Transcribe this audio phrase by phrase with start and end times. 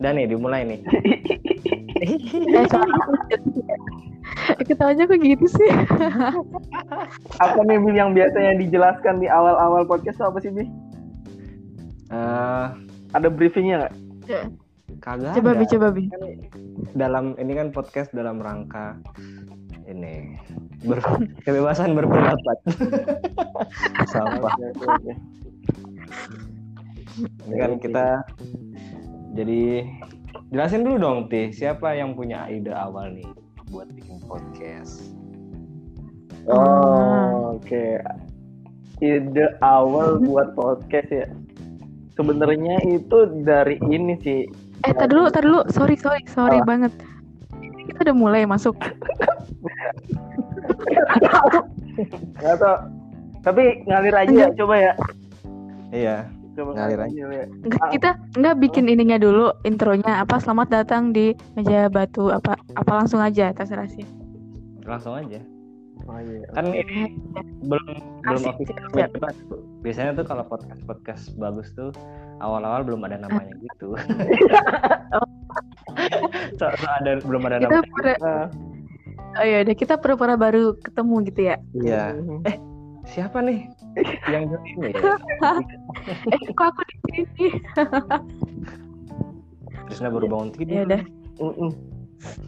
[0.00, 0.80] Dan nih dimulai nih.
[2.00, 3.12] Eh, soalnya aku
[4.64, 5.70] ketawanya kok gitu sih.
[7.36, 10.64] Apa nih Bi yang biasanya dijelaskan di awal-awal podcast apa sih Bi?
[12.10, 12.66] Eh,
[13.10, 13.94] Ada briefingnya nggak?
[15.00, 15.58] kagak Coba ada.
[15.58, 16.04] bi, coba bi.
[16.06, 16.22] Kan
[16.92, 18.98] dalam ini kan podcast dalam rangka
[19.84, 20.34] ini
[20.82, 21.02] ber-
[21.44, 22.56] kebebasan berpendapat.
[24.12, 24.54] Sampah.
[27.20, 28.04] Ini kan kita
[29.34, 29.86] jadi
[30.50, 33.26] jelasin dulu dong Tih, siapa yang punya ide awal nih
[33.70, 35.14] buat bikin podcast?
[36.50, 38.02] Oh, oke.
[38.98, 41.26] Ide awal buat podcast ya.
[42.18, 44.44] Sebenarnya itu dari ini sih.
[44.84, 45.62] Eh, tar dulu, tar dulu.
[45.70, 46.66] Sorry, sorry, sorry Apa?
[46.66, 46.92] banget.
[47.62, 48.74] Ini kita udah mulai masuk.
[52.40, 52.76] Nggak tahu.
[53.40, 54.92] Tapi ngalir aja coba ya.
[55.90, 56.16] Iya,
[56.56, 57.44] Ngalir ya.
[57.46, 62.92] Enggak, kita enggak bikin ininya dulu intronya apa selamat datang di meja batu apa apa
[62.92, 64.04] langsung aja terserah sih.
[64.88, 65.38] langsung aja.
[66.08, 66.48] Oh, iya.
[66.56, 67.14] Kan ini
[67.62, 67.86] belum
[68.24, 69.60] belum Asik, official tuh.
[69.84, 71.92] Biasanya tuh kalau podcast podcast bagus tuh
[72.40, 73.94] awal-awal belum ada namanya gitu.
[75.12, 75.18] so,
[76.58, 77.92] so ada belum ada Kita namanya.
[77.92, 78.14] pura,
[79.30, 81.56] Nah, oh ya udah kita pura-pura baru ketemu gitu ya.
[81.76, 82.02] Iya.
[83.06, 83.70] Siapa nih
[84.30, 84.88] yang jadi ini?
[84.94, 85.14] Ya?
[86.32, 87.46] Eh, kok aku di sini?
[89.90, 90.70] Trisna baru bangun tidur.
[90.70, 91.02] Ya udah.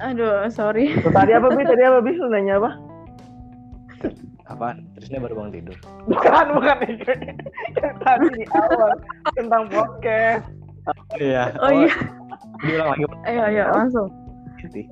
[0.00, 0.94] Aduh, sorry.
[1.02, 1.66] Tuh, Tadi apa Bi?
[1.66, 2.14] Tadi apa Bi?
[2.14, 2.70] Lu nanya apa?
[4.46, 4.86] Apaan?
[4.94, 5.76] Trisna baru bangun tidur.
[6.06, 7.10] Bukan, bukan itu.
[7.82, 8.90] Yang Tadi di awal
[9.34, 10.44] tentang podcast.
[11.18, 11.54] Iya.
[11.58, 11.94] Oh iya,
[12.62, 13.04] Diulang lagi.
[13.26, 14.08] ayo ayo langsung.
[14.62, 14.86] Ti.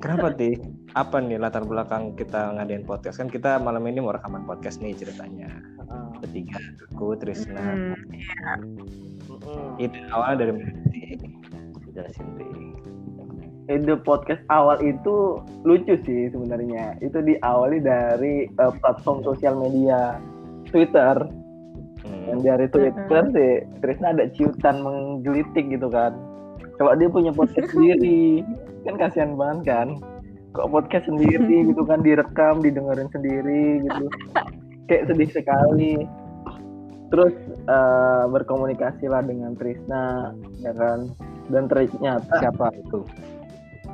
[0.00, 0.56] Kenapa Ti?
[0.92, 3.16] Apa nih latar belakang kita ngadain podcast?
[3.16, 5.48] Kan kita malam ini mau rekaman podcast nih ceritanya.
[6.20, 6.60] Bertiga,
[6.92, 7.96] aku, Trisna.
[9.28, 9.80] Mm-mm.
[9.80, 10.52] Itu awalnya dari?
[11.92, 12.28] Jelasin
[13.70, 16.98] ide podcast awal itu lucu sih sebenarnya.
[17.00, 20.18] Itu diawali dari eh, platform sosial media
[20.68, 21.24] Twitter.
[22.02, 22.22] Hmm.
[22.26, 26.12] Dan dari Twitter sih Trisna ada ciutan menggelitik gitu kan.
[26.76, 28.42] Kalau dia punya podcast sendiri,
[28.84, 29.88] kan kasihan banget kan.
[30.52, 34.04] Kok podcast sendiri gitu kan direkam, didengerin sendiri gitu.
[34.88, 35.94] Kayak sedih sekali.
[37.12, 37.34] Terus
[37.68, 41.12] eh, berkomunikasi lah dengan Trisna, ya kan.
[41.48, 43.04] Dan ternyata Siapa itu?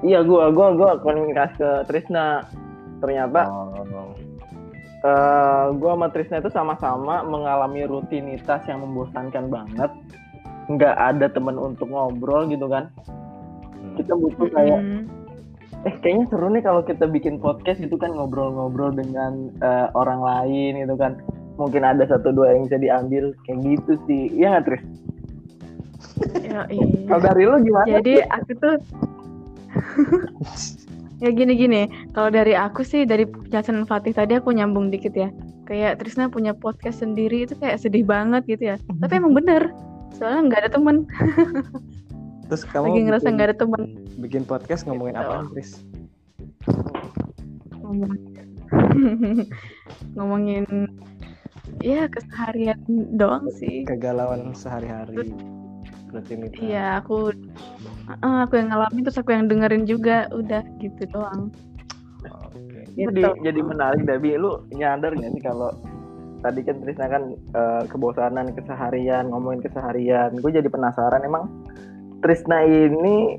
[0.07, 2.47] Iya, gua gua gua komunikasi ke Trisna.
[3.03, 4.15] Ternyata Oh.
[4.99, 9.91] eh gua sama Trisna itu sama-sama mengalami rutinitas yang membosankan banget.
[10.71, 12.91] Nggak ada teman untuk ngobrol gitu kan.
[13.99, 15.18] Kita butuh kayak hmm.
[15.87, 20.83] Eh kayaknya seru nih kalau kita bikin podcast gitu kan ngobrol-ngobrol dengan eh, orang lain
[20.83, 21.19] gitu kan.
[21.59, 24.31] Mungkin ada satu dua yang bisa diambil kayak gitu sih.
[24.35, 24.83] Iya nggak Tris?
[26.43, 26.87] Ya, iya.
[27.07, 27.87] Kalau dari lu gimana?
[27.99, 28.75] Jadi aku tuh
[31.23, 31.91] ya gini-gini.
[32.15, 35.31] Kalau dari aku sih dari penjelasan Fatih tadi aku nyambung dikit ya.
[35.67, 38.77] Kayak Trisna punya podcast sendiri itu kayak sedih banget gitu ya.
[39.03, 39.71] Tapi emang bener.
[40.17, 40.97] Soalnya nggak ada temen.
[42.49, 43.83] Terus kamu Lagi ngerasa bikin, nggak ada temen.
[44.19, 45.23] bikin podcast ngomongin Gitu.
[45.23, 45.71] apa, Tris?
[47.75, 48.21] Ngomong-
[50.15, 50.65] Ngomongin
[51.81, 52.81] ya keseharian
[53.15, 53.85] doang sih.
[53.85, 55.29] Kegalauan sehari-hari.
[56.09, 56.57] Rutinitas.
[56.57, 57.33] Iya aku
[58.19, 61.53] aku yang ngalamin terus aku yang dengerin juga udah gitu doang.
[62.25, 62.83] Oke.
[62.91, 63.13] itu Gitu.
[63.15, 65.71] di- jadi menarik Dabi lu nyadar nggak sih kalau
[66.39, 71.47] tadi kan Trisna kan eh, kebosanan keseharian ngomongin keseharian gue jadi penasaran emang
[72.19, 73.39] Trisna ini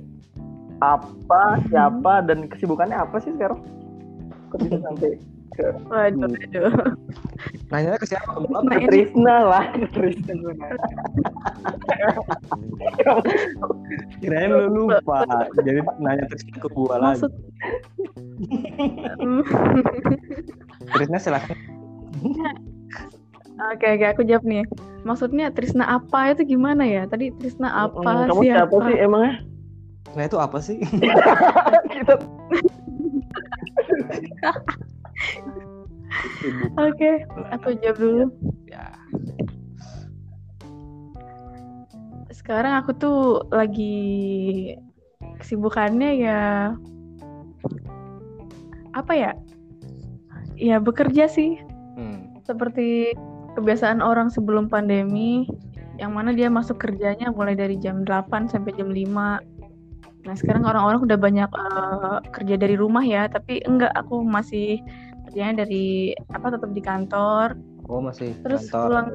[0.80, 3.60] apa siapa dan kesibukannya apa sih sekarang
[4.50, 5.20] kok bisa sampai
[5.54, 6.40] ke, Waduh, Hmm.
[6.40, 6.72] waduh.
[7.68, 8.32] Nanya ke siapa?
[8.40, 10.36] Ke Trisna lah ke Trisna.
[14.24, 15.28] Kirain lu lupa.
[15.60, 17.28] Jadi nanya Trisna ke gua lagi.
[17.28, 17.32] Maksud
[19.20, 19.44] Hmm.
[20.96, 21.58] Trisna silakan.
[23.60, 24.64] Oke oke aku jawab nih.
[25.04, 27.04] Maksudnya Trisna apa itu gimana ya?
[27.06, 28.68] Tadi Trisna apa Hmm, kamu siapa?
[28.68, 29.34] siapa sih emangnya
[30.16, 30.78] Nah itu apa sih?
[31.94, 32.14] kita
[36.80, 37.12] Oke,
[37.52, 38.26] aku jawab dulu.
[38.66, 38.90] Ya.
[42.32, 43.20] Sekarang aku tuh
[43.52, 44.00] lagi
[45.38, 46.40] kesibukannya ya
[48.96, 49.32] apa ya?
[50.56, 51.60] Ya bekerja sih.
[51.94, 52.40] Hmm.
[52.42, 53.14] Seperti
[53.60, 55.46] kebiasaan orang sebelum pandemi
[56.00, 59.44] yang mana dia masuk kerjanya mulai dari jam 8 sampai jam 5.
[60.24, 64.80] Nah, sekarang orang-orang udah banyak eh, kerja dari rumah ya, tapi enggak aku masih
[65.28, 67.60] kerjanya dari apa tetap di kantor.
[67.92, 69.08] Oh masih Terus kantor pulang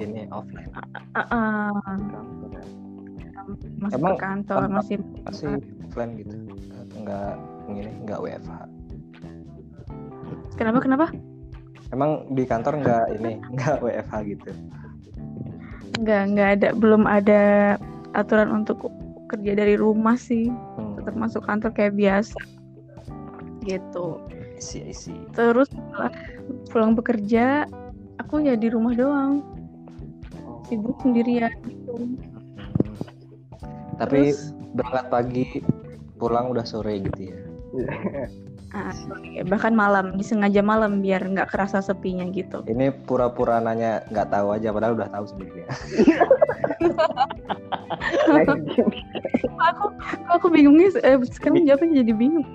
[0.00, 0.70] ini offline.
[1.12, 1.70] Ah, ah.
[3.82, 6.34] masuk Emang ke kantor masih masih offline gitu
[7.02, 7.34] nggak
[7.66, 8.52] ini nggak WFH
[10.54, 11.06] kenapa kenapa
[11.90, 14.50] emang di kantor nggak ini nggak WFH gitu?
[16.00, 17.42] Nggak nggak ada belum ada
[18.14, 18.90] aturan untuk
[19.30, 20.50] kerja dari rumah sih.
[20.50, 20.98] Hmm.
[21.00, 22.40] tetap masuk kantor kayak biasa.
[23.64, 24.06] Gitu.
[24.60, 26.12] Isi isi terus setelah
[26.68, 27.64] pulang bekerja
[28.20, 29.40] aku ya di rumah doang.
[30.68, 31.94] Sibuk sendirian gitu.
[33.98, 35.46] Tapi Terus- berangkat pagi
[36.14, 37.38] pulang udah sore gitu ya
[38.70, 42.62] ah, oke, bahkan malam disengaja malam biar nggak kerasa sepinya gitu.
[42.70, 45.66] Ini pura-pura nanya nggak tahu aja padahal udah tahu sebenarnya
[49.60, 49.86] aku
[50.30, 52.46] aku bingungnya eh, sekarang jawabnya jadi bingung.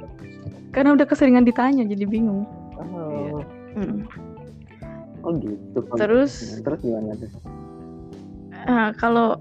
[0.72, 2.44] Karena udah keseringan ditanya jadi bingung.
[2.76, 3.40] Oh,
[3.76, 4.08] Mm.
[5.28, 5.80] oh gitu.
[6.00, 6.64] Terus?
[6.64, 7.28] Terus gimana tuh?
[8.72, 9.36] Ah, kalau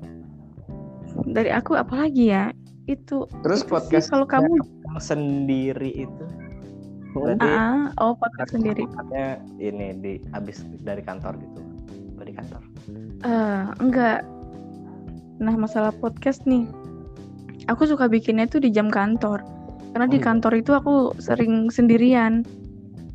[1.31, 2.51] dari aku apalagi ya?
[2.91, 4.59] Itu terus itu sih, podcast kalau kamu
[5.01, 6.25] sendiri itu
[7.15, 8.85] berarti ah, oh podcast sendiri
[9.57, 11.61] ini di habis dari kantor gitu
[12.19, 12.63] dari kantor
[13.25, 14.21] Eh, enggak.
[15.41, 16.69] Nah, masalah podcast nih.
[17.73, 19.41] Aku suka bikinnya tuh di jam kantor.
[19.97, 20.27] Karena di Oh, iya.
[20.29, 22.45] kantor itu aku sering sendirian.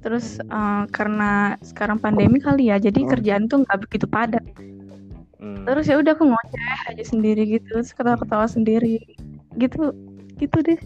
[0.02, 3.10] Terus eh, karena sekarang pandemi kali ya, jadi Oh.
[3.14, 4.42] kerjaan tuh nggak begitu padat.
[5.38, 5.62] Hmm.
[5.70, 8.98] Terus ya udah aku ngoceh aja sendiri gitu, terus ketawa-ketawa sendiri.
[9.56, 9.94] Gitu.
[10.42, 10.80] Gitu deh.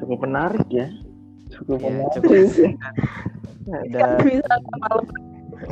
[0.00, 0.88] cukup menarik ya
[1.60, 2.32] cukup Iya, cukup.
[2.32, 3.78] ya.
[3.84, 5.04] udah Bisa malam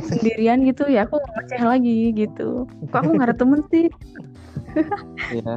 [0.05, 2.69] sendirian gitu ya, aku ngoceh lagi gitu.
[2.93, 3.85] Kok aku nggak ada temen sih?
[5.33, 5.55] ya.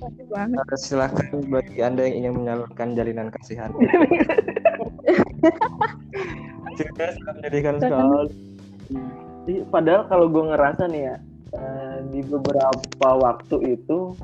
[0.00, 3.68] Eh, silakan bagi anda yang ingin menyalurkan jalinan kasihan
[6.74, 7.76] Silakan.
[7.78, 8.32] sekali
[9.44, 11.16] Iya, padahal kalau gue ngerasa nih ya
[11.52, 14.14] eh, di beberapa waktu itu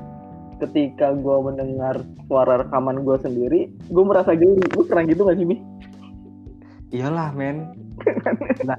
[0.57, 4.63] ketika gue mendengar suara rekaman gue sendiri gue merasa geli.
[4.73, 5.57] Gue pernah gitu gak sih bi
[6.91, 7.57] iyalah men.
[8.67, 8.75] Nah,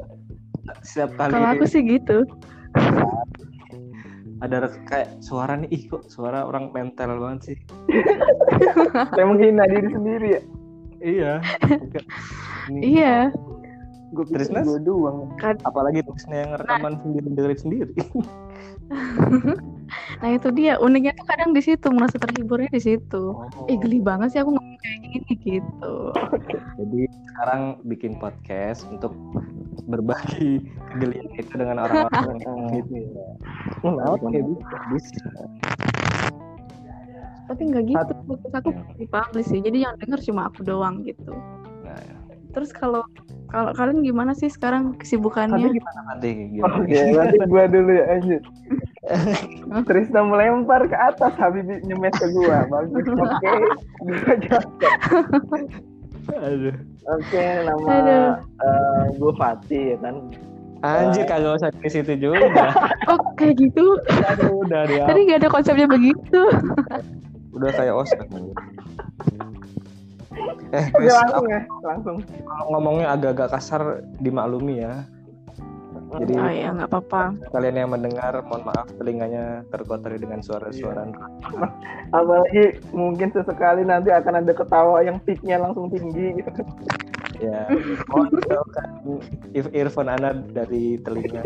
[0.85, 2.29] setiap kali Kalau aku sih gitu.
[4.45, 7.57] ada kayak suara nih ih kok suara orang mental banget sih.
[9.17, 10.43] Saya menghina diri sendiri ya?
[10.99, 11.33] Iya.
[12.69, 13.15] Iya.
[14.09, 14.65] gue Trisnas?
[14.65, 15.33] gue doang.
[15.65, 17.93] Apalagi Trisna yang rekaman sendiri dengerin sendiri
[20.19, 23.23] Nah itu dia uniknya tuh kadang di situ merasa terhiburnya di situ.
[23.71, 25.95] Eh geli banget sih aku ngomong kayak gini gitu.
[26.79, 27.01] jadi
[27.31, 29.15] sekarang bikin podcast untuk
[29.87, 30.63] berbagi
[30.93, 32.37] kegelian itu dengan orang-orang
[32.77, 33.29] gitu ya
[34.11, 35.27] oke bisa bisa
[37.49, 38.13] Tapi nggak gitu.
[38.29, 38.69] Fokus aku
[39.01, 39.65] dipublish sih.
[39.65, 41.33] Jadi yang denger cuma aku doang gitu.
[41.81, 41.97] nah,
[42.53, 43.01] Terus kalau
[43.49, 45.73] kalau kalian gimana sih sekarang nanti kesibukannya?
[45.73, 48.43] gimana nanti gimana Oke, nanti gue dulu ya anjir.
[49.89, 52.69] Trisna melempar ke atas, Habibi nyemes ke gua.
[52.69, 53.05] Bagus.
[53.25, 53.53] Oke.
[53.99, 54.69] Gua jawab.
[56.29, 56.77] aduh
[57.09, 58.29] Oke, nama Aduh.
[58.37, 60.15] eh, gue Fatih ya kan.
[60.79, 62.39] anjir kagak usah ke situ juga
[63.11, 63.97] Oh kayak gitu.
[64.29, 66.41] Aduh, udah dia Tadi nggak ada konsepnya begitu.
[67.51, 68.57] udah kayak ospek anjir.
[70.71, 72.17] Eh guys langsung ya, langsung.
[72.45, 73.83] kalau ngomongnya agak-agak kasar
[74.21, 75.05] dimaklumi ya.
[76.09, 77.37] Jadi Oh iya nggak apa-apa.
[77.53, 81.05] kalian yang mendengar mohon maaf telinganya terkotori dengan suara-suara
[82.17, 86.41] Apalagi mungkin sesekali nanti akan ada ketawa yang peaknya langsung tinggi.
[86.41, 86.51] Gitu.
[87.45, 87.69] ya
[88.09, 88.89] mohon jauhkan
[89.53, 91.45] ear- earphone anda dari telinga.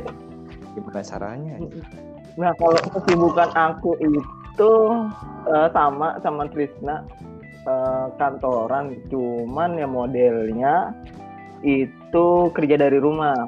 [0.79, 1.59] Gimana caranya?
[2.39, 4.73] Nah, kalau kesibukan aku itu
[5.51, 7.03] eh, sama sama Trisna
[7.66, 10.75] eh, kantoran, cuman ya modelnya
[11.62, 13.47] itu kerja dari rumah.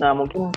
[0.00, 0.52] Nah, mungkin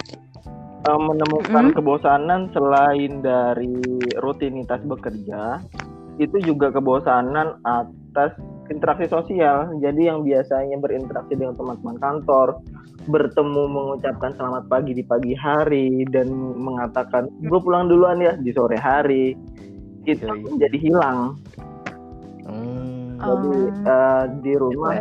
[0.82, 1.76] eh, menemukan Mm.
[1.76, 5.62] kebosanan selain dari rutinitas bekerja,
[6.18, 8.34] itu juga kebosanan atas
[8.72, 9.76] interaksi sosial.
[9.84, 12.64] Jadi yang biasanya berinteraksi dengan teman-teman kantor,
[13.10, 18.78] bertemu mengucapkan selamat pagi di pagi hari dan mengatakan gue pulang duluan ya di sore
[18.78, 19.34] hari
[20.06, 20.62] itu Yoi.
[20.62, 21.38] jadi hilang
[22.46, 23.18] Hmm.
[23.22, 23.70] jadi Oh.
[23.86, 24.98] eh, di rumah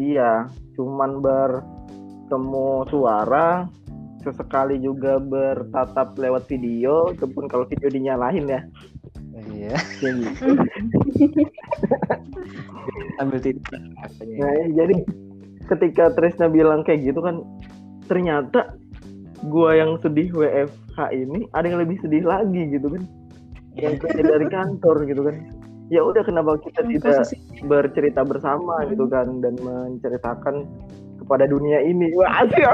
[0.00, 3.68] iya cuman bertemu suara
[4.20, 8.60] sesekali juga bertatap lewat video itu pun kalau video dinyalain ya
[9.52, 10.40] iya gitu.
[13.20, 13.80] sambil tidur.
[14.40, 14.96] Nah, jadi
[15.68, 17.44] ketika Trisna bilang kayak gitu kan
[18.10, 18.74] ternyata
[19.46, 23.02] gua yang sedih WFH ini ada yang lebih sedih lagi gitu kan
[23.78, 25.36] yang kerja dari kantor gitu kan
[25.90, 30.64] ya udah kenapa kita tidak Posisi- bercerita bersama gitu kan dan menceritakan
[31.18, 32.62] kepada dunia ini wah asik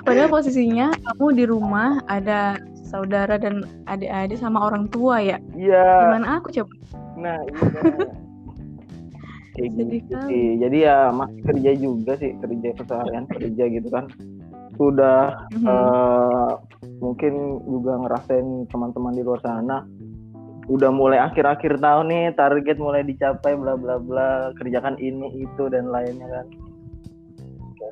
[0.00, 5.36] Padahal posisinya kamu di rumah ada saudara dan adik-adik sama orang tua ya.
[5.52, 5.84] Iya.
[6.08, 6.72] Gimana aku coba?
[7.16, 7.60] Nah, iya.
[9.50, 10.46] Kayak Sedih gitu sih.
[10.56, 14.04] Jadi ya masih kerja juga sih, kerja keseharian kerja gitu kan.
[14.74, 15.68] Sudah Mhm.
[15.68, 16.50] eh,
[17.00, 17.32] mungkin
[17.64, 19.82] juga ngerasain teman-teman di luar sana
[20.68, 25.88] udah mulai akhir-akhir tahun nih target mulai dicapai bla bla bla kerjakan ini itu dan
[25.88, 26.46] lainnya kan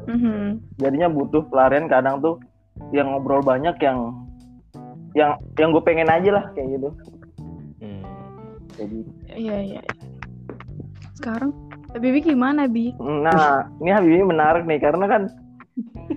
[0.06, 0.78] Mhm.
[0.78, 2.38] jadinya butuh pelarian kadang tuh
[2.92, 4.14] yang ngobrol banyak yang
[5.12, 6.88] yang yang gue pengen aja lah kayak gitu
[7.78, 8.02] Hmm.
[8.74, 8.98] jadi
[9.34, 9.82] Iya iya.
[11.14, 11.50] Sekarang
[11.94, 12.94] Bibi gimana Bi?
[13.00, 15.22] nah ini Habibie menarik nih karena kan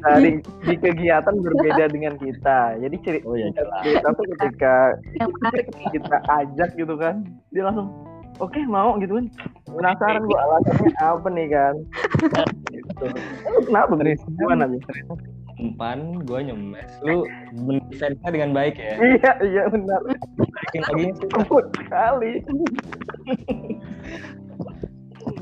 [0.02, 3.54] dari di kegiatan berbeda dengan kita jadi cerita Oh iya,
[3.86, 4.76] cerita tuh ketika
[5.18, 5.66] nih.
[5.94, 7.22] kita ajak gitu kan
[7.54, 7.94] dia langsung
[8.42, 9.26] oke mau gitu kan
[9.70, 11.76] penasaran gua alasannya apa nih kan
[12.74, 13.06] gitu.
[13.48, 13.94] Lu kenapa?
[14.02, 14.22] Serius.
[14.36, 14.78] gimana Bi?
[15.62, 16.90] Umpan, gue nyemes.
[17.06, 17.22] Lu
[17.54, 18.98] mendefense dengan baik ya.
[18.98, 21.06] iya iya benar Balikin lagi.
[21.30, 22.32] Kebut sekali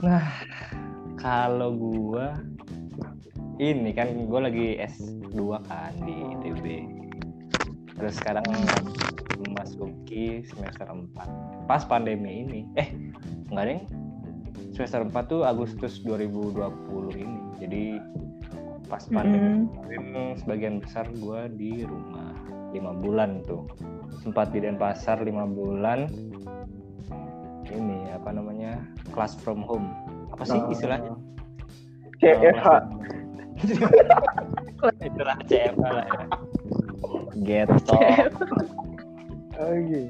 [0.04, 0.28] Nah,
[1.20, 2.36] kalau gua
[3.60, 5.36] ini kan gue lagi S2
[5.68, 6.66] kan di ITB.
[8.00, 8.48] Terus sekarang
[9.44, 11.68] memasuki semester 4.
[11.68, 12.60] Pas pandemi ini.
[12.80, 12.88] Eh,
[13.52, 13.82] enggak deh.
[14.72, 17.42] Semester 4 tuh Agustus 2020 ini.
[17.60, 17.84] Jadi
[18.90, 22.34] pas pandemi kemarin sebagian besar gua di rumah
[22.74, 23.70] lima bulan tuh
[24.26, 26.10] sempat di Denpasar lima bulan
[27.70, 28.82] ini apa namanya
[29.14, 29.94] class from home
[30.34, 31.14] apa sih Nah, istilahnya
[32.18, 32.66] CFH
[33.60, 36.24] istilah CFH lah ya
[37.40, 37.98] Geto.
[39.60, 40.08] oh gitu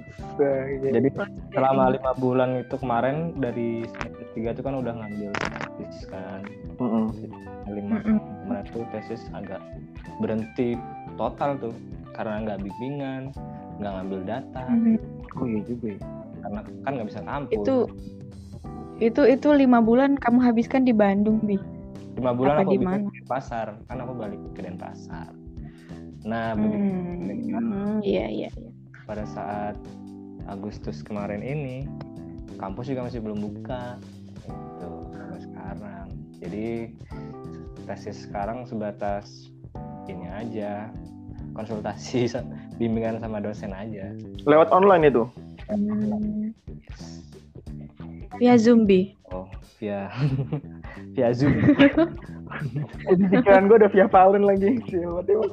[0.80, 1.10] Jadi
[1.52, 5.32] selama lima bulan itu kemarin dari semester tiga itu kan udah ngambil
[5.76, 6.42] tesis kan
[6.78, 7.10] Mm-mm.
[7.68, 8.18] lima Mm-mm.
[8.46, 9.60] kemarin tuh tesis agak
[10.22, 10.78] berhenti
[11.18, 11.74] total tuh
[12.14, 13.34] karena nggak bimbingan
[13.80, 14.96] nggak ngambil data Mhm.
[15.36, 16.00] oh iya juga ya.
[16.40, 17.76] karena kan nggak bisa kampus Itu
[19.00, 21.56] itu itu lima bulan kamu habiskan di Bandung Bi.
[22.20, 23.08] Lima bulan apa aku di bikin mana?
[23.08, 25.32] di Denpasar kan aku balik ke Denpasar
[26.28, 26.88] nah begitu
[27.50, 28.50] Hmm, iya iya.
[28.52, 28.70] iya.
[29.08, 29.76] pada saat
[30.46, 31.88] Agustus kemarin ini
[32.60, 33.96] kampus juga masih belum buka
[34.44, 36.08] itu sampai sekarang
[36.40, 36.68] jadi
[37.88, 39.50] tesis sekarang sebatas
[40.06, 40.92] ini aja
[41.56, 42.28] konsultasi
[42.80, 44.12] bimbingan sama dosen aja
[44.44, 45.24] lewat online itu
[45.70, 46.50] Hmm.
[46.66, 47.29] yes.
[48.40, 49.14] Via Zoom Bi.
[49.30, 49.46] oh
[49.78, 50.10] via
[51.16, 51.54] via zoom
[53.06, 55.46] Eh, di pikiran gue ada via Valen lagi tiba-tiba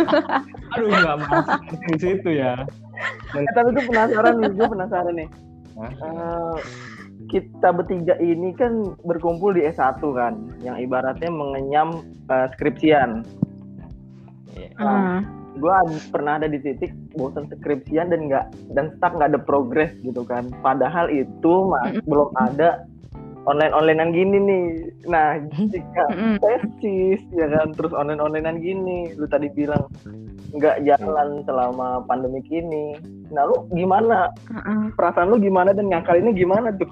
[0.72, 1.60] aduh nggak masuk
[1.92, 2.56] di situ ya
[3.32, 5.28] Eh, tapi gue penasaran nih, gue penasaran nih.
[5.80, 6.56] Eh,
[7.32, 13.24] kita bertiga ini kan berkumpul di S1 kan, yang ibaratnya mengenyam eh, skripsian.
[14.54, 14.68] Iya.
[14.78, 15.20] Ah.
[15.60, 15.74] Gue
[16.08, 20.48] pernah ada di titik bosan skripsian dan nggak dan stuck nggak ada progres gitu kan.
[20.64, 22.88] Padahal itu mas, belum ada
[23.44, 24.64] online onlinean gini nih.
[25.10, 26.04] Nah, jika
[26.40, 29.90] tesis ya kan, terus online onlinean gini, lu tadi bilang
[30.52, 32.96] nggak jalan selama pandemi ini.
[33.32, 34.32] Nah, lu gimana
[34.96, 36.88] perasaan lu gimana dan ngakalinnya gimana tuh?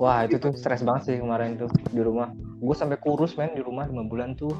[0.00, 2.32] Wah itu tuh stres banget sih kemarin tuh di rumah.
[2.58, 4.50] Gue sampai kurus men di rumah lima bulan tuh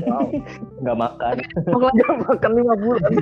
[0.00, 0.28] Wow.
[0.80, 1.34] nggak makan.
[1.98, 3.12] Jangan makan lima bulan.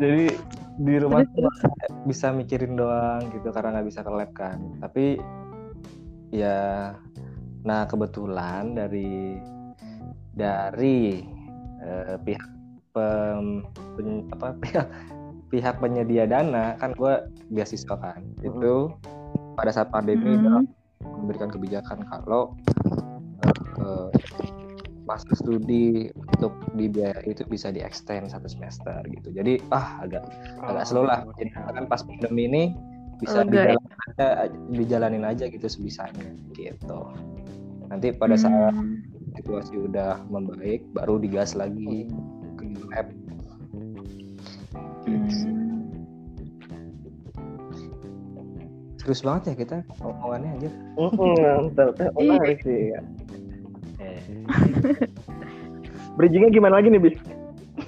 [0.00, 0.24] Jadi
[0.80, 1.20] di rumah
[2.08, 4.58] bisa mikirin doang gitu karena nggak bisa ke lab kan.
[4.80, 5.20] Tapi
[6.32, 6.92] ya,
[7.64, 9.40] nah kebetulan dari
[10.36, 11.20] dari
[11.84, 12.48] eh, pihak
[12.94, 13.64] pem,
[13.96, 14.86] pen- apa pihak
[15.50, 18.94] pihak penyedia dana kan gue beasiswa kan itu
[19.58, 20.46] pada saat pandemi Mm-mm.
[20.46, 20.64] dalam
[21.02, 22.54] memberikan kebijakan kalau
[23.80, 24.10] eh,
[25.08, 30.22] masa studi untuk dibiayai itu bisa di extend satu semester gitu jadi ah agak
[30.62, 32.64] agak slow lah jadi kan pas pandemi ini
[33.18, 33.76] bisa Lega ya?
[33.76, 34.26] dijalanin aja,
[34.70, 37.00] dijalanin aja gitu sebisanya gitu
[37.90, 39.02] nanti pada saat Hmm.
[39.34, 42.06] situasi udah membaik baru digas lagi
[42.54, 43.08] ke lab
[45.00, 45.26] Hmm.
[49.00, 50.70] serius banget ya kita omongannya aja
[51.00, 52.92] Mantap, Eh, menarik sih.
[54.60, 54.68] Ya.
[55.04, 55.08] eh.
[56.16, 57.16] Bridgingnya gimana lagi nih, Bis?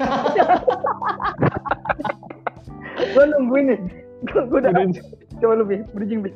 [3.12, 3.80] gue nungguin nih.
[4.32, 4.72] Gue udah.
[5.42, 5.82] Coba lu, Bis.
[5.92, 6.34] Bridging, Bis.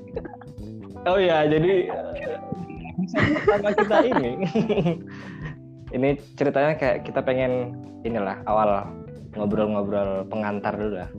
[1.07, 2.39] Oh ya, jadi eh,
[2.99, 3.17] bisa
[3.47, 4.31] pertama kita ini.
[5.97, 8.91] ini ceritanya kayak kita pengen inilah awal
[9.39, 11.11] ngobrol-ngobrol pengantar dulu lah.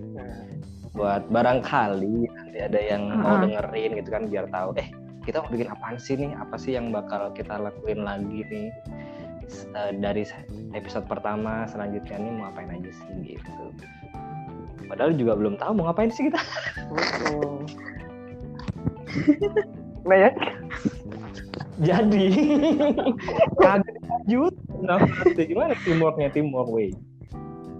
[0.91, 3.45] Buat barangkali nanti ada yang mau Ah.
[3.45, 4.89] dengerin gitu kan biar tahu eh
[5.23, 6.35] kita mau bikin apaan sih nih?
[6.35, 8.67] Apa sih yang bakal kita lakuin lagi nih?
[9.75, 10.23] Eh, dari
[10.75, 13.51] episode pertama selanjutnya nih mau ngapain aja sih gitu.
[14.87, 16.39] Padahal juga belum tahu mau ngapain sih kita.
[20.07, 20.31] Nah ya
[21.83, 22.25] Jadi
[23.59, 24.53] kaget lanjut.
[24.81, 24.97] Nah,
[25.35, 26.89] gimana teamworknya teamwork way?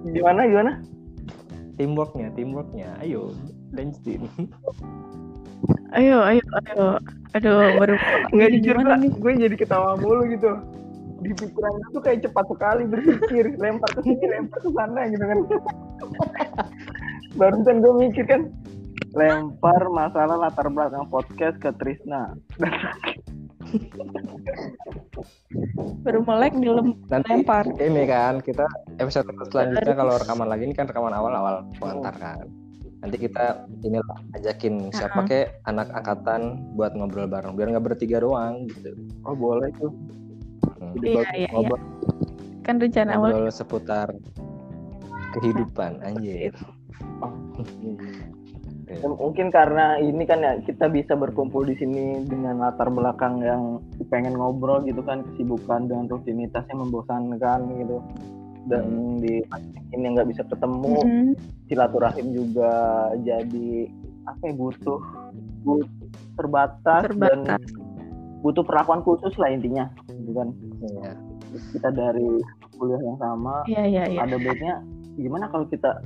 [0.08, 0.72] gimana gimana
[1.78, 2.90] Teamworknya teamworknya.
[3.00, 3.32] Ayo
[3.72, 4.26] lanjutin.
[5.94, 6.86] Ayo, ayo, ayo.
[7.38, 7.96] Aduh, baru
[8.34, 9.12] nggak Ini jujur nih?
[9.14, 10.58] gue jadi ketawa mulu gitu
[11.18, 15.40] di pikiran itu kayak cepat sekali berpikir lempar ke sini lempar ke sana gitu kan
[17.40, 18.42] barusan gue mikir kan
[19.18, 22.38] lempar masalah latar belakang podcast ke Trisna
[26.06, 27.66] baru melek dilem Nanti lempar.
[27.84, 28.64] ini kan kita
[29.02, 32.48] episode selanjutnya kalau rekaman lagi ini kan rekaman awal-awal pengantar kan.
[33.04, 35.30] Nanti kita inilah ajakin siapa Uh-uh.
[35.30, 38.96] kek anak angkatan buat ngobrol bareng biar nggak bertiga doang gitu.
[39.28, 39.92] oh boleh tuh
[41.02, 41.50] Iya, iya, iya.
[41.54, 41.82] Ngobrol,
[42.66, 43.30] Kan rencana awal.
[43.32, 44.08] Ngobrol seputar
[45.38, 46.54] kehidupan anjir.
[48.88, 53.84] Ya, mungkin karena ini kan ya kita bisa berkumpul di sini dengan latar belakang yang
[54.08, 58.00] pengen ngobrol gitu kan kesibukan dan rutinitas yang membosankan gitu.
[58.72, 59.44] Dan di
[59.92, 61.04] ini nggak bisa ketemu.
[61.04, 61.32] Mm-mm.
[61.68, 62.72] silaturahim juga
[63.28, 63.92] jadi
[64.24, 65.00] apa ya butuh
[65.68, 66.08] butuh
[66.40, 67.87] terbatas, dan Terbatas.
[68.48, 70.48] Butuh perlakuan khusus lah intinya gitu kan
[70.80, 71.12] Iya.
[71.76, 72.40] kita dari
[72.80, 74.20] kuliah yang sama Iya, iya, iya.
[74.24, 74.80] ada baiknya
[75.20, 76.00] gimana kalau kita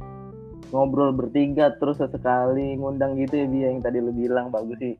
[0.72, 4.96] ngobrol bertiga terus sesekali ngundang gitu ya Bia yang tadi lu bilang bagus sih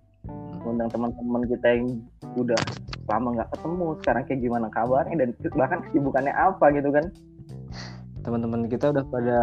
[0.62, 1.98] ngundang teman-teman kita yang
[2.38, 2.60] udah
[3.10, 7.06] lama nggak ketemu sekarang kayak gimana kabarnya dan bahkan kesibukannya apa gitu kan
[8.22, 9.40] Teman-teman kita udah pada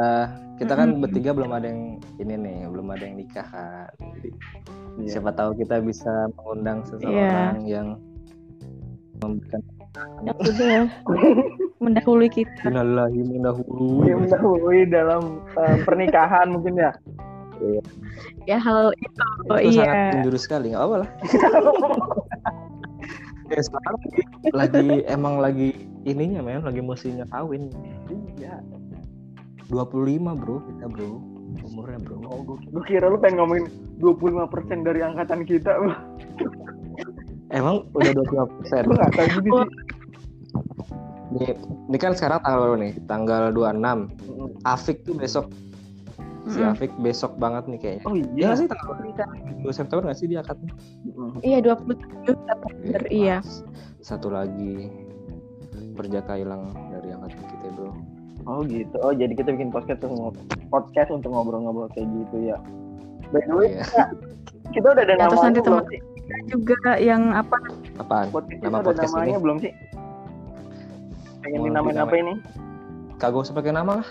[0.57, 1.03] kita kan Mm-mm.
[1.03, 3.91] bertiga belum ada yang ini nih, belum ada yang nikah kan.
[3.99, 4.31] Jadi
[4.99, 5.15] Iya.
[5.15, 7.95] siapa tahu kita bisa mengundang seseorang yang
[9.19, 9.61] memberikan
[10.23, 10.87] Yang sudah
[11.79, 12.63] mendahului kita.
[12.67, 14.07] Innalillahi mendahului.
[14.07, 16.93] yang mendahului dalam eh, pernikahan mungkin ya
[18.47, 19.23] Ya hal itu.
[19.51, 20.11] Oh, itu sangat iya.
[20.15, 21.11] menjurus sekali nggak apa lah
[23.51, 23.97] ya sekarang
[24.53, 25.73] lagi, emang lagi
[26.05, 27.73] ininya men lagi musimnya kawin
[28.37, 28.61] iya
[29.69, 31.21] 25 bro kita bro
[31.69, 33.67] umurnya bro oh gue kira lu pengen ngomongin
[34.01, 35.77] 25% dari angkatan kita
[37.53, 39.71] emang udah 20 persen gue nggak tahu gitu sih
[41.29, 41.53] ini,
[41.93, 44.55] ini kan sekarang tanggal berapa nih tanggal 26 Mm.
[44.63, 45.51] Afik tuh besok
[46.47, 46.63] si.
[46.63, 48.95] Afik besok banget nih kayaknya oh Iya iya nggak sih tanggal
[49.67, 50.73] 2 September nggak sih dia akadnya?
[51.11, 51.39] Mm.
[51.43, 53.03] Iya, 27 September.
[53.11, 53.37] Iya.
[53.99, 54.87] Satu lagi
[55.99, 56.71] perjaka hilang
[58.49, 58.97] Oh gitu.
[58.99, 60.33] Oh jadi kita bikin podcast untuk
[60.69, 62.57] podcast untuk ngobrol-ngobrol kayak gitu ya.
[63.29, 63.85] By the way, Iya.
[64.73, 66.01] kita udah ada Ya, terus nanti teman- sih?
[66.45, 67.57] juga yang apa
[67.97, 68.29] Apaan?
[68.29, 69.41] Podcast Nama kita podcast namanya ini?
[69.41, 69.73] belum sih?
[71.41, 72.35] Pengen dinamain apa ini?
[73.17, 74.09] Kagak usah pakai nama lah.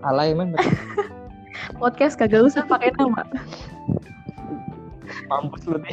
[0.00, 0.54] Alay men,
[1.74, 3.26] podcast kagak usah pakai nama.
[5.28, 5.92] mampus lu nih.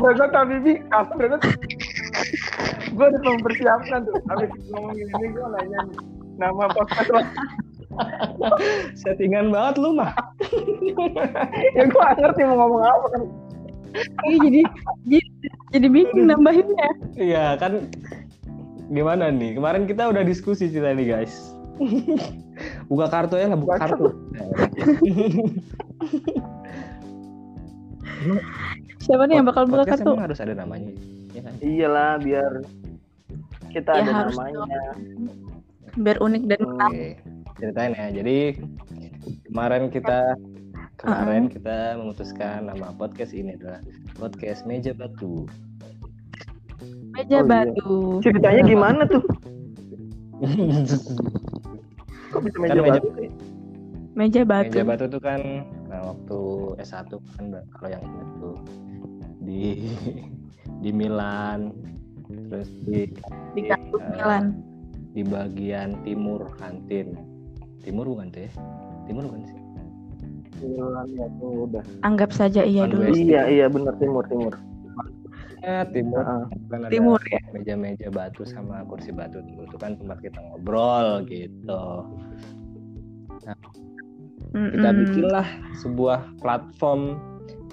[0.00, 0.74] Banget tapi Bi.
[2.92, 4.16] Gue udah mempersiapkan tuh.
[4.30, 5.98] Habis ngomongin ini gue nanya nih,
[6.40, 7.20] nama podcast lo.
[9.00, 10.12] Settingan banget lu mah.
[11.76, 13.22] ya gue ngerti mau ngomong apa kan.
[14.28, 14.60] Iya, jadi
[15.08, 15.18] jadi,
[15.72, 16.90] jadi bingung nambahinnya.
[17.16, 17.88] Iya kan
[18.92, 19.56] gimana nih?
[19.56, 21.56] Kemarin kita udah diskusi cerita nih guys.
[22.90, 24.08] buka kartu ya nggak buka kartu.
[29.04, 30.08] Siapa nih yang bakal buka kartu?
[30.08, 30.92] emang harus ada namanya.
[31.36, 31.52] Ya kan?
[31.60, 32.52] Iyalah biar
[33.68, 34.64] kita Ya, ada harus namanya.
[35.94, 36.80] Biar unik dan Hmm.
[36.82, 37.06] Oke,
[37.56, 38.06] ceritain ya.
[38.10, 38.38] Jadi
[39.46, 40.32] kemarin kita
[40.96, 43.84] kemarin kita memutuskan nama podcast ini adalah
[44.16, 45.44] podcast Meja Batu.
[47.12, 47.48] Meja Oh, iya.
[47.48, 48.20] batu.
[48.20, 49.24] Ceritanya gimana tuh?
[52.28, 53.30] Kok bisa meja Kan meja- batu sih?
[54.12, 54.68] Meja batu.
[54.70, 55.40] Meja Batu tuh kan
[55.86, 56.38] nah, waktu
[56.78, 58.56] S1 kan kalau yang ingat tuh
[59.38, 59.60] di
[60.80, 61.72] di Milan
[62.50, 63.08] terus di
[63.54, 64.44] Di kartu eh, Milan.
[65.12, 67.16] di bagian timur kantin.
[67.80, 68.50] Timur bukan tuh ya?
[69.06, 69.60] Timur bukan sih?
[70.58, 71.84] Milan ya tuh udah.
[72.02, 73.12] Anggap saja iya dulu.
[73.12, 74.54] Iya iya benar timur timur.
[75.60, 76.20] Ya, timur.
[76.22, 76.42] Heeh.
[76.70, 77.40] Kan ada Timur ya.
[77.50, 81.82] meja-meja batu sama kursi batu itu kan tempat kita ngobrol gitu.
[84.54, 84.96] Kita Mm-mm.
[85.04, 85.48] bikinlah
[85.82, 87.18] sebuah platform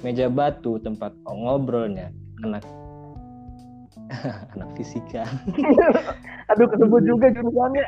[0.02, 2.10] meja batu tempat ngobrolnya
[2.44, 2.66] anak
[4.56, 5.24] anak fisika.
[6.54, 7.86] Aduh ketebut juga jurusannya.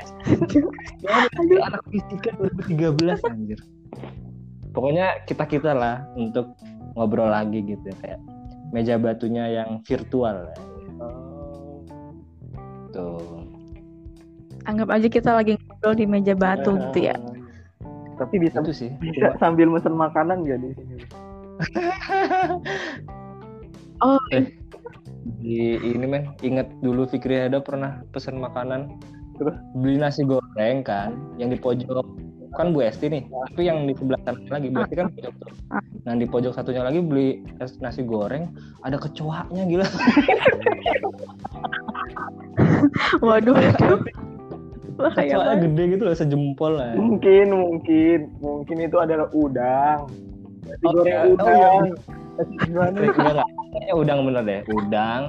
[1.62, 2.30] anak fisika
[2.70, 3.60] 2013 anjir.
[4.76, 6.52] Pokoknya kita-kita lah untuk
[7.00, 8.20] ngobrol lagi gitu kayak
[8.76, 10.52] meja batunya yang virtual.
[12.88, 13.44] betul
[14.66, 17.16] Anggap aja kita lagi ngobrol di meja batu gitu ya.
[18.16, 20.96] Tapi bisa itu sih bisa sambil mesen makanan nggak di sini?
[24.04, 24.52] Oh, Eh.
[25.26, 28.94] Di ini men inget dulu Fikri Heda pernah pesen makanan
[29.36, 29.58] Terus?
[29.76, 32.06] beli nasi goreng kan yang di pojok
[32.54, 35.50] kan Bu Esti nih tapi yang di sebelah sana lagi Bu Esti kan pojok tuh
[36.06, 38.48] nah di pojok satunya lagi beli es- nasi goreng
[38.80, 39.86] ada kecoaknya gila
[43.22, 43.56] waduh,
[44.96, 45.64] kecoaknya banget.
[45.68, 50.08] gede gitu loh sejempol lah Mungkin, mungkin, mungkin itu adalah udang.
[50.64, 51.20] Nasi Oh, goreng iya.
[51.22, 51.52] Oh, udang.
[51.52, 51.94] iya.
[52.66, 52.98] Gimana?
[53.72, 54.62] Kayaknya udang bener deh.
[54.70, 55.24] Udang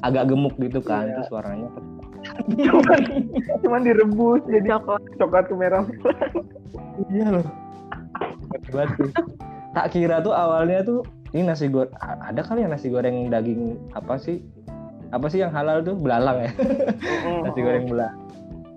[0.00, 1.14] agak gemuk gitu kan Iya.
[1.18, 1.68] terus suaranya
[2.50, 2.98] cuman,
[3.62, 5.02] cuman direbus jadi Coklat.
[5.18, 5.84] coklat kemerah.
[7.08, 7.46] iya loh.
[8.70, 9.10] Batu
[9.70, 14.18] tak kira tuh awalnya tuh ini nasi goreng ada kali ya nasi goreng daging apa
[14.18, 14.42] sih?
[15.10, 15.94] Apa sih yang halal tuh?
[15.94, 16.50] Belalang ya?
[17.42, 18.18] Nasi goreng belalang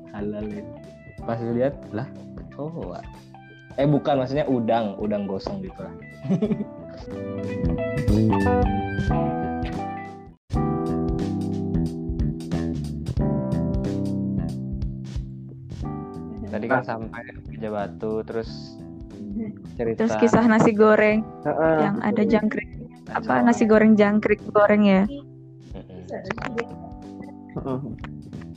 [0.10, 0.64] halal ya.
[1.22, 2.08] Pas lihat lah
[2.38, 3.02] kecoa.
[3.78, 4.98] Eh bukan maksudnya udang.
[4.98, 5.94] Udang gosong gitu lah
[16.52, 18.76] tadi kan sampai meja batu terus
[19.80, 21.78] cerita Terus kisah nasi goreng Heeh.
[21.80, 22.68] yang ada jangkrik.
[23.12, 25.04] Apa nasi goreng jangkrik goreng ya?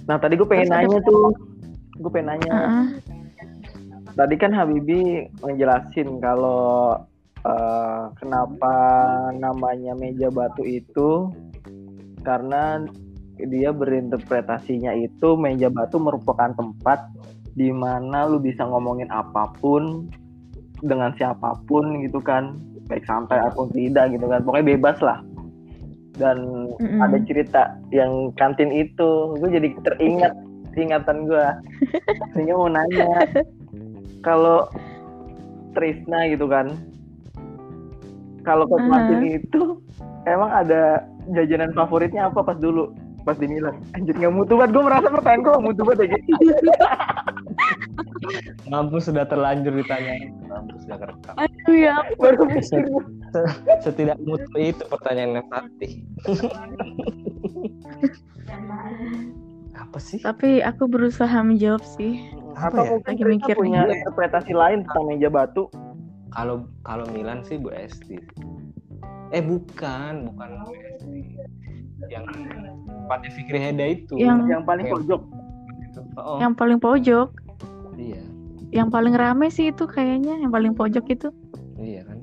[0.04, 1.24] Nah tadi gue pengen Terus ada- nanya tuh,
[1.96, 2.50] gue pengen nanya.
[2.50, 2.84] Heeh.
[4.14, 6.98] Tadi kan Habibi ngejelasin kalau
[7.44, 8.74] eh, kenapa
[9.36, 11.30] namanya meja batu itu?
[12.24, 12.80] Karena
[13.36, 17.04] dia berinterpretasinya itu meja batu merupakan tempat
[17.54, 20.08] di mana lu bisa ngomongin apa pun
[20.80, 22.56] dengan siapa pun gitu kan.
[22.88, 24.44] Baik santai ataupun tidak gitu kan.
[24.44, 25.20] Pokoknya bebas lah.
[26.14, 27.00] Dan Mm-mm.
[27.02, 29.34] ada cerita yang kantin itu.
[29.40, 30.36] Gue jadi teringat
[30.76, 31.46] ingatan gue
[32.34, 33.06] sehingga mau nanya
[34.26, 34.66] kalau
[35.74, 36.70] Trisna gitu kan
[38.44, 38.88] kalau ke Aha.
[38.92, 39.62] kantin itu
[40.28, 42.92] emang ada jajanan favoritnya apa pas dulu
[43.24, 46.18] pas di Milan anjir nggak mutu banget gue merasa pertanyaan gue nggak mutu banget ya
[48.72, 50.16] Mampus sudah terlanjur ditanya.
[50.48, 51.34] Mampus sudah kerekam.
[51.36, 52.00] Aduh ya.
[52.16, 53.04] baru mikir gua.
[53.84, 55.92] Setidak mutu itu pertanyaan yang Fatih.
[59.74, 60.22] Apa sih?
[60.22, 62.32] Tapi aku berusaha menjawab sih.
[62.54, 63.02] Apa apa ya?
[63.02, 65.66] mungkin mikir punya interpretasi lain tentang meja batu
[66.34, 68.18] Kalau kalau Milan sih Bu Esti.
[69.30, 71.38] Eh bukan, bukan Bu Esti.
[72.10, 72.24] Yang
[73.06, 74.18] Fatih Fikri Heda itu.
[74.18, 75.22] Yang- yang paling Yang- pojok
[76.14, 77.28] Oh, Yang paling pojok,
[77.98, 78.22] iya.
[78.70, 81.28] yang paling rame sih itu kayaknya yang paling pojok itu.
[81.74, 82.18] Iya kan.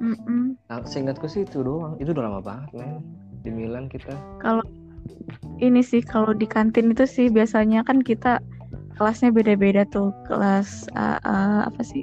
[0.00, 0.58] Mm-mm.
[0.66, 1.94] Nah, seingatku sih itu doang.
[2.02, 3.02] Itu udah lama banget, men.
[3.46, 4.10] Di Milan kita.
[4.42, 4.62] Kalau
[5.62, 8.42] ini sih kalau di kantin itu sih biasanya kan kita
[8.98, 12.02] kelasnya beda-beda tuh kelas uh, uh, apa sih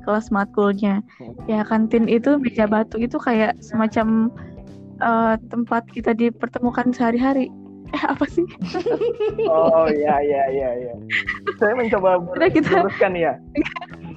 [0.00, 1.00] kelas matkulnya
[1.44, 4.28] ya kantin itu meja batu itu kayak semacam
[4.98, 7.48] uh, tempat kita dipertemukan sehari-hari
[7.90, 8.46] eh apa sih
[9.46, 10.92] oh iya iya iya iya
[11.58, 13.32] saya mencoba Udah, kita- meluruskan ya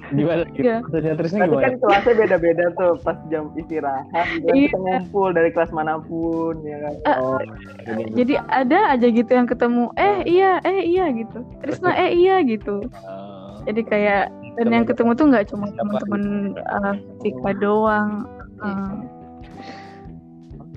[0.04, 0.44] Gimana?
[0.52, 0.84] Iya.
[0.84, 1.64] Maksudnya terusnya gimana?
[1.64, 4.68] kan kelasnya beda-beda tuh pas jam istirahat kan Iya.
[4.68, 6.94] kita ngumpul dari kelas mana pun ya kan.
[7.02, 7.40] Eh, Oh,
[8.12, 12.84] jadi ada aja gitu yang ketemu eh iya eh iya gitu Trisna eh iya gitu
[13.00, 13.33] Oh.
[13.64, 14.24] Jadi kayak
[14.54, 16.22] dan yang ketemu tuh nggak cuma teman-teman
[16.70, 18.28] uh, doang
[18.64, 19.02] Uh,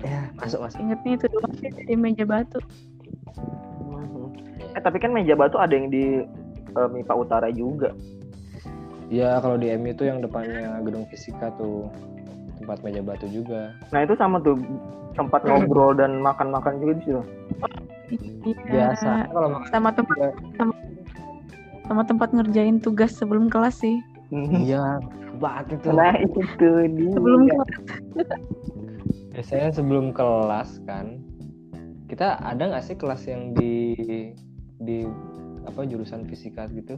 [0.02, 0.82] ya, masuk masuk.
[0.82, 2.58] ingetnya itu doang sih di meja batu
[4.78, 6.22] Eh tapi kan meja batu ada yang di
[6.78, 7.90] eh, MIPA Utara juga.
[9.10, 11.90] Ya kalau di MU itu yang depannya gedung fisika tuh
[12.62, 13.74] tempat meja batu juga.
[13.90, 14.60] Nah itu sama tuh
[15.18, 17.22] tempat ngobrol dan makan-makan juga di situ.
[18.46, 18.94] Iya.
[18.94, 20.30] Biasa kalau makan sama tempat juga.
[20.62, 20.74] sama,
[21.88, 23.98] sama tempat ngerjain tugas sebelum kelas sih
[24.32, 25.00] Iya,
[25.40, 25.88] banget itu.
[25.96, 27.12] Nah itu dia.
[27.16, 27.72] sebelum kelas
[29.32, 31.22] Biasanya sebelum kelas kan,
[32.10, 33.96] kita ada nggak sih kelas yang di
[34.82, 35.06] di
[35.64, 36.98] apa jurusan fisika gitu?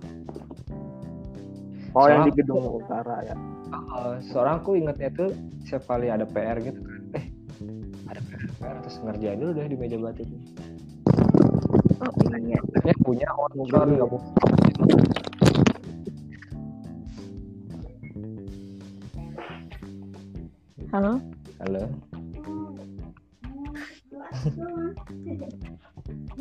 [1.94, 3.36] Oh yang di gedung utara ya.
[3.70, 5.30] Uh, seorang aku ingatnya tuh
[5.68, 7.26] setiap kali ada PR gitu kan, eh
[8.10, 10.24] ada PR, PR terus ngerjain dulu deh di meja batu.
[12.00, 14.22] Oh iya Ya punya sponsor nggak mau.
[20.90, 21.22] halo?
[21.62, 21.86] Halo,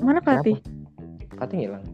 [0.01, 0.57] mana Fatih?
[1.37, 1.85] Fatih ngilang.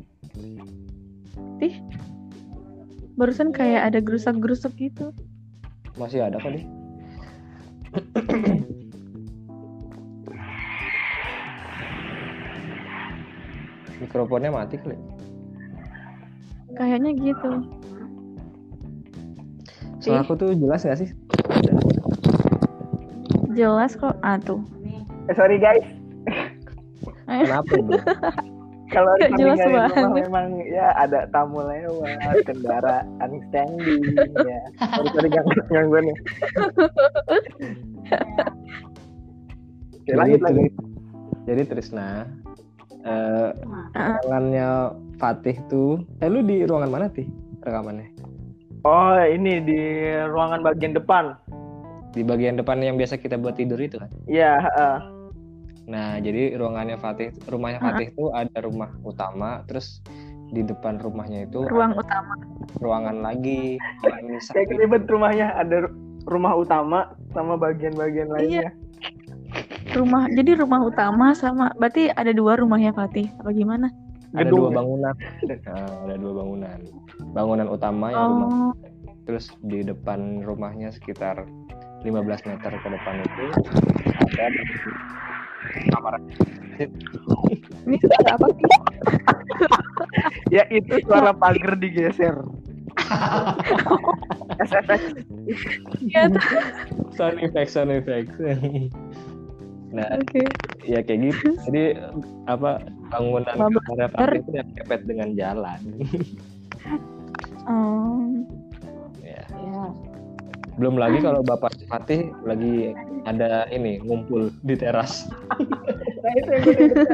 [3.19, 5.11] barusan kayak ada gerusak-gerusuk gitu.
[5.99, 6.51] Masih ada kok
[14.05, 14.97] mikrofonnya mati kali.
[16.77, 17.51] Kayaknya gitu.
[20.03, 21.09] Suara aku tuh jelas nggak sih?
[23.55, 24.19] Jelas kok.
[24.21, 24.61] Ah tuh.
[25.31, 25.81] Eh, sorry guys,
[27.25, 27.73] Kenapa
[28.95, 30.29] kalau jelas banget.
[30.29, 34.05] memang ya ada tamu lewat, kendaraan standing,
[34.45, 34.61] ya.
[34.93, 36.17] Sorry sorry ganggu ganggu nih.
[40.05, 40.41] Oke, jadi, lanjut.
[40.45, 40.77] Tri-
[41.49, 42.29] jadi Trisna,
[43.05, 43.51] eh
[43.93, 44.17] Ah.
[44.19, 44.69] ruangannya
[45.15, 47.29] Fatih tuh, eh lu di ruangan mana sih
[47.61, 48.11] rekamannya?
[48.83, 49.81] Oh ini di
[50.25, 51.39] ruangan bagian depan.
[52.11, 54.11] Di bagian depan yang biasa kita buat tidur itu kan?
[54.25, 54.59] Iya.
[54.61, 54.97] heeh.
[55.85, 57.93] Nah, jadi ruangannya Fatih, rumahnya Ah.
[57.93, 60.01] Fatih tuh ada rumah utama, terus
[60.47, 62.35] di depan rumahnya itu Ruang utama.
[62.79, 63.77] ruangan lagi.
[64.47, 66.99] Kayak ribet rumahnya ada ru- rumah utama
[67.31, 68.71] sama bagian-bagian lainnya.
[69.95, 70.27] Rumah.
[70.31, 71.71] Jadi rumah utama sama.
[71.79, 73.31] Berarti ada dua rumahnya Fatih.
[73.39, 73.89] Apa gimana?
[74.35, 74.77] ada gedung dua ya?
[74.83, 75.15] bangunan.
[75.47, 76.79] Nah, ada dua bangunan.
[77.31, 78.73] Bangunan utama yang rumah Oh.
[79.25, 81.49] terus di depan rumahnya sekitar
[82.05, 82.13] 15
[82.45, 83.45] meter ke depan itu
[84.37, 84.63] ada
[85.97, 86.21] kamar
[87.89, 88.69] Ini suara apa sih?
[90.53, 92.37] Ya itu suara pagar digeser.
[96.05, 96.31] Iya.
[97.17, 98.29] sound effect sound effect
[99.95, 100.43] nah Oke.
[100.83, 101.83] ya kayak gitu jadi
[102.45, 105.81] apa bangunan kamar Fatih itu yang kepet dengan jalan
[107.65, 108.21] Oh.
[109.25, 109.85] ya Ya.
[110.77, 112.93] belum lagi kalau bapak Fatih lagi
[113.25, 115.31] ada ini ngumpul di teras
[116.21, 117.07] Nah itu yang gue.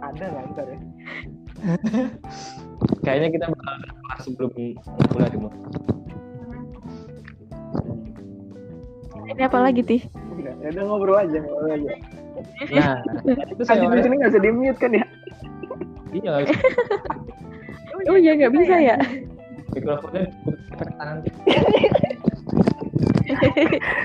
[0.00, 0.78] Ada lah ntar ya.
[3.00, 3.74] kayaknya kita bakal
[4.20, 4.50] sebelum
[5.10, 5.38] mulai di
[9.24, 10.02] Ini apa lagi, Tih?
[10.36, 11.92] Udah, ya udah ngobrol aja, ngobrol aja.
[12.74, 12.98] nah
[13.54, 15.04] itu saya di sini nggak bisa di mute kan ya?
[16.10, 16.58] iya nggak bisa.
[18.10, 18.96] Oh iya, nggak bisa ya?
[19.74, 20.30] mikrofonnya
[20.78, 21.16] pakai tangan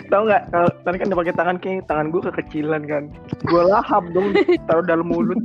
[0.10, 0.43] Tahu nggak?
[0.49, 3.03] Kalau tadi kan udah pakai tangan kayak tangan gue kekecilan kan.
[3.45, 4.34] Gue lahap dong,
[4.65, 5.38] taruh dalam mulut.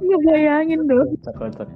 [0.00, 1.10] Nggak bayangin dong.
[1.36, 1.68] kotak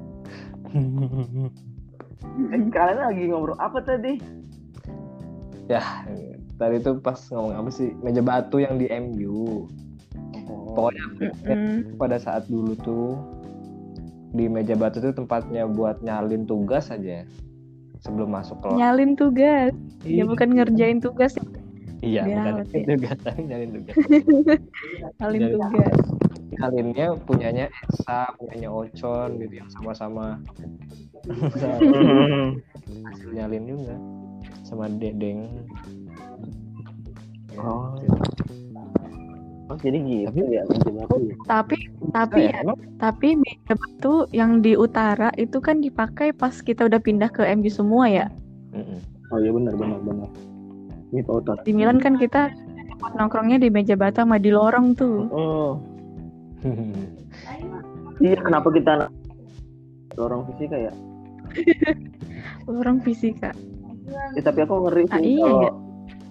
[2.50, 4.18] Eh, kalian lagi ngobrol apa tadi?
[5.66, 5.83] Ya
[6.55, 9.64] tadi tuh pas ngomong apa sih meja batu yang di MU
[10.74, 11.05] pokoknya
[11.44, 11.96] Mm.
[11.96, 13.14] pada saat dulu tuh
[14.31, 17.22] di meja batu tuh tempatnya buat nyalin tugas aja
[18.00, 19.72] sebelum masuk kelas Nyalin tugas.
[20.03, 21.33] Ya bukan ngerjain tugas,
[22.03, 22.85] iya bukan ya.
[22.92, 23.94] tugas tapi nyalin tugas
[25.22, 25.94] nyalin tugas.
[26.55, 30.38] nyalinnya punyanya Esa punyanya Ocon gitu yang sama-sama
[33.09, 33.96] hasil nyalin juga
[34.64, 35.46] sama Dedeng
[37.55, 37.94] Oh.
[39.72, 41.35] Oh jadi gitu ya meja batu ya?
[41.48, 41.77] Tapi
[42.12, 46.53] tapi Nah, ya, ya, emang tapi meja batu yang di utara itu kan dipakai pas
[46.61, 48.27] kita udah pindah ke MU semua ya.
[49.33, 50.29] Oh iya benar benar benar.
[51.16, 51.64] Ini otot.
[51.64, 52.53] Di Milan kan kita
[53.16, 55.18] nongkrongnya di meja batu sama di lorong tuh.
[55.33, 55.72] Oh.
[58.22, 59.11] Iya kenapa kita
[60.14, 60.92] lorong fisika ya?
[62.70, 63.50] Lorong fisika.
[64.07, 65.71] Ya tapi aku ngeri Ah, sih iya, kalau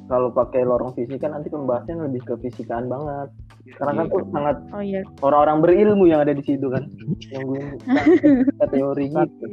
[0.04, 3.30] kalau pakai lorong fisika nanti pembahasannya lebih ke fisikaan banget.
[3.74, 4.12] Karena kan Iya.
[4.12, 5.02] tuh sangat Oh iya.
[5.20, 6.84] orang-orang berilmu yang ada di situ kan.
[7.26, 7.62] yang gue
[8.74, 9.46] teori gitu.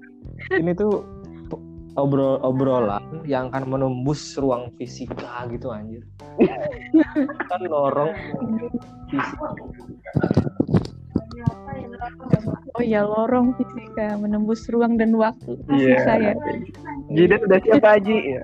[0.53, 1.01] ini tuh
[1.95, 6.05] obrol obrolan yang akan menembus ruang fisika gitu anjir
[7.51, 8.13] kan lorong
[9.07, 9.49] fisika
[12.71, 15.59] Oh iya, lorong fisika menembus ruang dan waktu.
[15.69, 15.97] Iya.
[15.97, 16.33] Fisika ya.
[17.11, 18.43] Jidat udah siap Haji ya.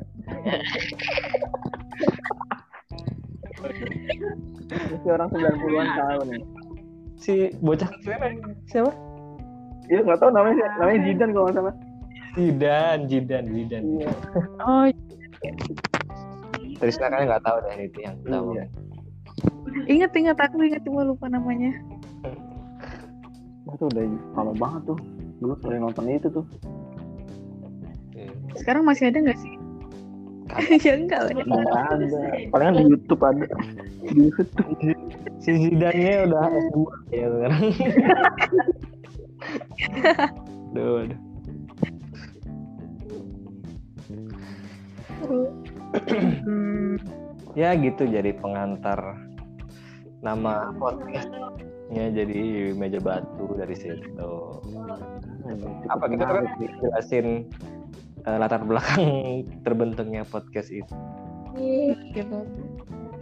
[4.67, 6.43] Masih orang 90-an tahun nih.
[7.17, 8.29] si bocah kecilnya
[8.69, 8.93] siapa
[9.87, 11.75] Iya nggak tahu namanya sih- namanya Jidan kalau nggak salah.
[12.35, 14.09] Jidan Jidan Jidan Iya.
[14.61, 14.85] Oh,
[16.77, 18.65] Trisna kan nggak tahu deh itu yang tahu Iya.
[19.87, 21.73] inget inget aku inget cuma lupa namanya.
[23.67, 24.05] Itu udah
[24.39, 24.99] lama banget tuh.
[25.43, 26.47] Dulu sering nonton itu tuh.
[28.15, 28.31] Iya.
[28.57, 29.55] Sekarang masih ada nggak sih?
[30.87, 31.33] ya enggak lah.
[31.35, 32.21] Nggak ada.
[32.55, 33.47] Palingan di YouTube ada.
[34.07, 34.71] Di YouTube.
[35.47, 36.79] si Zidannya udah S2
[37.15, 37.63] ya sekarang
[40.75, 41.21] Duh, aduh.
[46.43, 46.99] Hmm,
[47.55, 49.17] ya gitu jadi pengantar
[50.21, 50.75] nama
[51.87, 52.43] podcastnya jadi
[52.75, 54.33] meja batu dari situ
[55.87, 56.45] apa kita kan
[56.83, 57.27] jelasin
[58.27, 59.07] eh, latar belakang
[59.65, 60.95] terbentuknya podcast itu
[62.13, 62.45] gitu.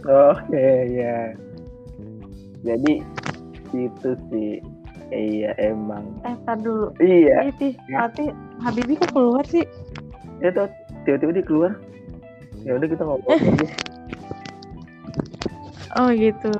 [0.05, 1.31] Oke ya.
[2.67, 2.99] Jadi
[3.71, 4.59] Itu sih.
[5.11, 6.19] Iya emang.
[6.23, 6.91] Eh, tar dulu.
[6.99, 7.47] Iya.
[7.47, 8.07] Eh, Tih, Ya.
[8.07, 9.63] Fatih, Habibie kok keluar sih?
[10.43, 10.67] Ya tuh
[11.07, 11.71] tiba-tiba dia keluar.
[12.63, 13.67] Ya udah kita ngobrol aja.
[15.95, 16.51] Oh gitu.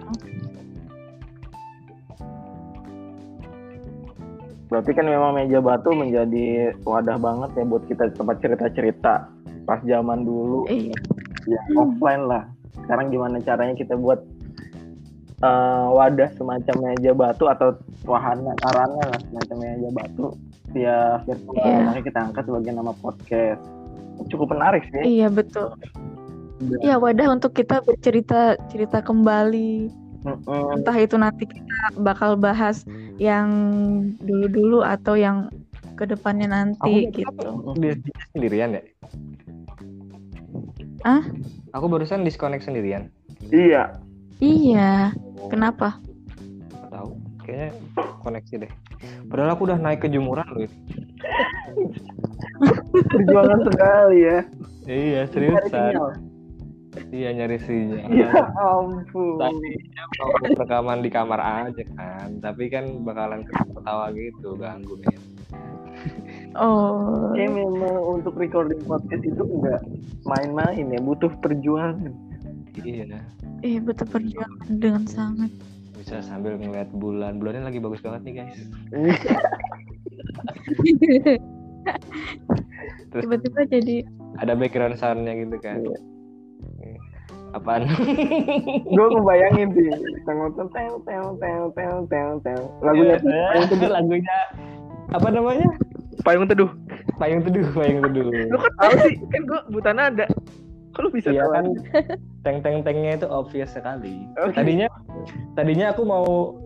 [4.75, 9.31] Berarti kan memang meja batu menjadi wadah banget ya buat kita tempat cerita-cerita
[9.63, 10.91] pas zaman dulu Iya.
[11.47, 12.43] ya offline lah.
[12.83, 14.19] Sekarang gimana caranya kita buat
[15.39, 17.71] eh, wadah semacam meja batu atau
[18.03, 20.25] wahana sarana lah semacam meja batu
[20.75, 21.79] via virtual Iya.
[21.87, 23.63] makanya kita angkat sebagai nama podcast.
[24.27, 25.23] Cukup menarik sih.
[25.23, 25.71] Iya betul.
[26.83, 30.03] Iya wadah untuk kita bercerita cerita kembali.
[30.25, 30.81] Mm-mm.
[30.81, 32.83] Entah itu nanti kita bakal bahas
[33.15, 33.47] yang
[34.19, 35.47] dulu-dulu atau yang
[35.95, 37.49] ke depannya nanti Aku- gitu.
[37.79, 38.81] Dia, dia sendirian ya?
[41.07, 41.23] Ah?
[41.71, 43.07] Aku barusan disconnect sendirian.
[43.47, 43.95] Iya.
[44.43, 45.15] Iya.
[45.47, 45.99] Kenapa?
[46.71, 47.11] Nggak tahu.
[47.45, 47.69] Kayaknya
[48.25, 48.71] koneksi deh.
[49.29, 50.65] Padahal aku udah naik ke jemuran loh.
[53.15, 54.39] Perjuangan sekali ya.
[54.85, 55.93] Iya, seriusan.
[57.11, 58.09] Iya, nyari sinyal.
[58.15, 58.29] Ya
[58.59, 59.39] ampun.
[60.19, 65.17] Mau rekaman di kamar aja kan, tapi kan bakalan ketawa gitu ganggu nih.
[66.55, 67.33] Oh.
[67.33, 69.81] Kayak memang untuk recording podcast itu enggak
[70.23, 72.13] main-main ya, butuh perjuangan.
[72.83, 73.23] Iya,
[73.63, 75.51] Eh betul perjuangan dengan sangat.
[75.95, 77.39] bisa sambil ngeliat bulan.
[77.41, 78.57] Bulannya lagi bagus banget nih guys.
[83.09, 83.95] Terus Tiba-tiba jadi
[84.37, 85.81] ada background soundnya gitu kan.
[85.81, 85.97] Iya.
[87.55, 87.87] Apaan?
[88.83, 89.87] gue ngebayangin sih.
[90.27, 92.61] Teng teng teng teng teng teng teng.
[92.83, 93.47] Lagunya iya, eh.
[93.47, 93.89] payung teduh.
[93.95, 94.37] Lagunya
[95.15, 95.69] apa namanya?
[96.27, 96.69] Payung teduh.
[97.15, 98.27] Payung teduh, payung teduh.
[98.27, 100.25] Lu kan tahu sih, kan gue Buta nada.
[100.95, 101.51] Kok lu bisa iya, tahu?
[101.55, 101.65] Kan,
[102.43, 104.27] teng teng tengnya itu obvious sekali.
[104.35, 104.55] Okay.
[104.63, 104.87] Tadinya
[105.55, 106.59] tadinya aku mau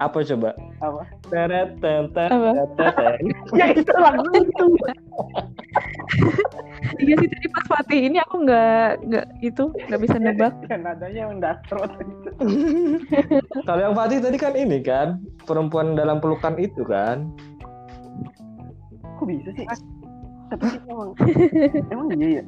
[0.00, 0.56] apa coba?
[0.80, 1.02] Apa?
[1.28, 2.08] Teret ten.
[3.52, 4.66] Ya itu lagu itu.
[6.96, 10.56] Iya sih tadi pas Fatih ini aku nggak nggak itu nggak bisa nebak.
[10.72, 12.30] Ya nadanya itu.
[13.68, 17.28] Kalau yang Fatih tadi kan ini kan perempuan dalam pelukan itu kan.
[19.20, 19.68] Kok bisa sih?
[20.48, 21.12] Tapi sih emang
[21.92, 22.44] emang iya ya.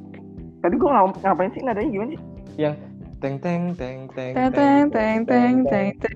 [0.65, 2.21] Tadi gue ngap ngapain sih nadanya gimana sih?
[2.57, 2.75] Yang
[3.23, 6.12] teng teng teng teng Teng teng teng teng teng teng.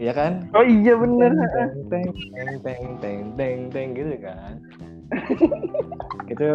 [0.00, 0.32] Iya kan?
[0.56, 1.30] Oh iya bener.
[1.92, 4.54] Teng teng teng teng teng teng gitu kan.
[6.32, 6.48] itu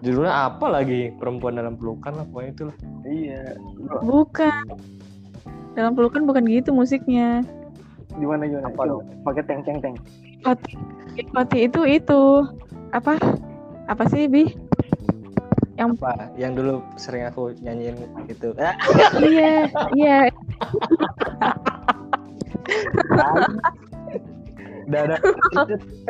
[0.00, 2.76] judulnya apa lagi perempuan dalam pelukan lah pokoknya itu lah.
[3.04, 3.42] Iya.
[4.00, 4.62] Bukan.
[5.76, 7.44] Dalam pelukan bukan gitu musiknya.
[8.16, 8.72] Gimana gimana?
[8.72, 9.94] Apa Coba, Pakai teng teng teng.
[10.40, 10.76] Fatih,
[11.36, 12.20] Fatih itu itu
[12.96, 13.20] apa?
[13.86, 14.48] Apa sih bi?
[15.80, 17.96] apa yang dulu sering aku nyanyiin
[18.28, 18.76] itu Ah,
[19.16, 19.64] Iya
[19.96, 20.18] iya.
[24.90, 25.18] udah udah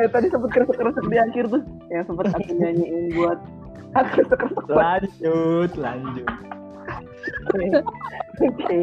[0.01, 1.61] Eh tadi sempet kresek-kresek di akhir tuh
[1.93, 3.37] yang sempet aku nyanyiin buat
[3.93, 6.27] aku kresek-kresek buat lanjut lanjut
[8.41, 8.81] Oke.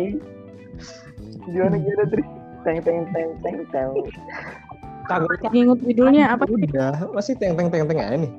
[1.50, 2.26] Gimana gimana terus?
[2.62, 3.90] Teng teng teng teng teng.
[5.08, 6.56] kagak Ingat judulnya apa sih?
[6.68, 8.32] udah masih teng teng teng teng aja nih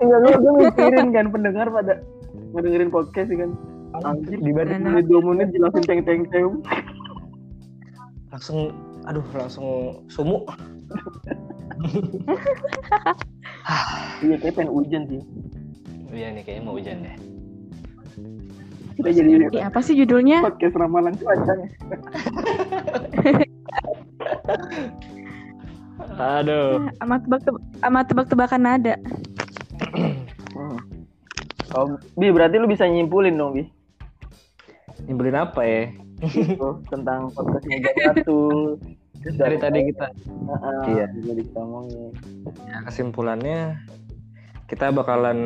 [0.00, 2.00] Enggak gue gue mikirin kan pendengar pada
[2.56, 3.52] ngedengerin podcast sih kan.
[4.02, 4.92] Anjir dibanding Enak.
[4.94, 6.64] Ini dua menit jelasin teng teng teng.
[8.38, 8.70] Langsung
[9.02, 9.66] aduh langsung
[10.06, 10.46] sumuk
[14.18, 15.22] Iya kayak pengen hujan sih.
[16.10, 17.16] iya nih kayaknya mau hujan deh
[18.94, 20.38] Kita jadi Ih, apa sih judulnya?
[20.38, 21.70] podcast ramalan cuaca nih.
[26.14, 27.42] aduh Amat tebak
[27.84, 28.94] amat tebak-tebakan nada.
[30.54, 30.78] Hmm.
[31.74, 33.66] Oh, Bi berarti lu bisa nyimpulin dong Bi
[35.06, 38.74] nyebelin apa ya Tuh, tentang podcast meja batu.
[39.18, 41.06] dari tadi kita Heeh, Iya.
[41.12, 42.10] Jadi kita ngomongin.
[42.64, 43.60] ya, kesimpulannya
[44.66, 45.38] kita bakalan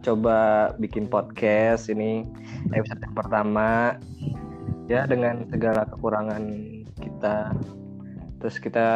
[0.00, 0.38] coba
[0.76, 2.24] bikin podcast ini
[2.72, 3.98] episode yang pertama
[4.86, 6.40] ya dengan segala kekurangan
[6.96, 7.52] kita
[8.38, 8.86] terus kita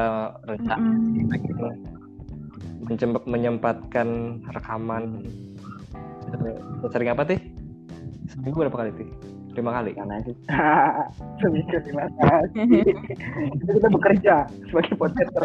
[0.44, 0.88] rencana
[2.80, 4.08] mencem- menyempatkan
[4.48, 5.28] rekaman
[6.88, 7.38] sering apa sih
[8.32, 9.08] seminggu berapa kali sih
[9.54, 10.34] lima kali Karena sih.
[11.40, 12.82] Seminggu terima kasih.
[13.54, 14.34] Itu kita bekerja
[14.68, 15.42] sebagai podcaster.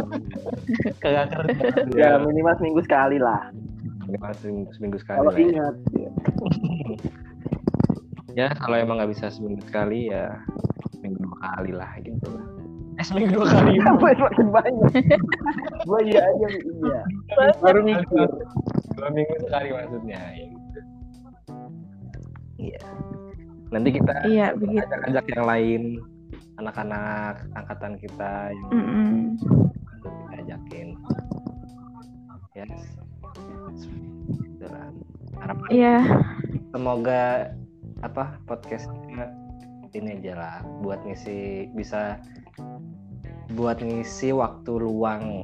[0.99, 3.53] kagak kerja Ya minimal seminggu sekali lah.
[4.05, 5.45] Minimal seminggu, seminggu sekali Kalau lah ya.
[5.45, 5.75] ingat.
[5.93, 6.09] ya.
[8.39, 10.29] ya kalau emang nggak bisa seminggu sekali ya
[10.95, 12.45] seminggu dua kali lah gitu lah
[12.95, 14.91] eh seminggu dua kali Apa semakin banyak?
[15.83, 17.01] Gua iya aja iya.
[17.59, 18.29] Baru mikir.
[18.95, 20.79] dua minggu sekali maksudnya ya gitu.
[23.69, 25.81] Nanti kita Iya ajak-ajak yang lain
[26.57, 29.39] anak-anak angkatan kita yang Mm-mm.
[29.39, 29.71] untuk
[30.19, 30.87] kita ajakin
[32.57, 32.83] yes
[34.59, 34.91] lah.
[35.39, 35.95] harapan Iya.
[36.75, 37.55] semoga
[38.03, 39.31] apa podcastnya
[39.95, 42.19] ini aja lah buat ngisi bisa
[43.55, 45.41] buat ngisi waktu luang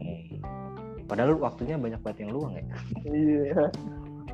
[1.08, 2.66] padahal waktunya banyak banget yang luang ya
[3.08, 3.64] Iya.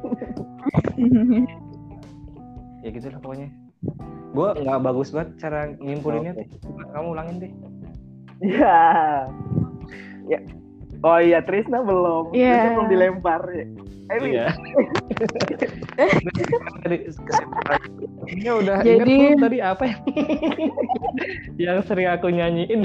[2.81, 3.53] ya gitu lah pokoknya
[4.32, 6.34] gue nggak bagus banget cara ngimpulinnya.
[6.61, 7.51] Coba kamu ulangin deh
[8.41, 8.77] Iya.
[10.25, 10.39] Ya.
[11.01, 12.32] Oh iya Trisna belum.
[12.32, 12.53] Iya.
[12.55, 13.65] Trisna belum dilempar ya.
[14.11, 14.32] Eh, Wi.
[14.36, 14.47] iya
[16.84, 16.97] tadi
[18.27, 19.97] ini udah Jadi- belum tadi apa ya
[21.63, 22.84] yang sering aku nyanyiin